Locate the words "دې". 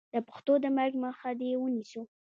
1.39-1.49